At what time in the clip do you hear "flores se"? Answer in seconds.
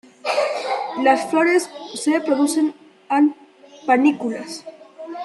1.29-2.19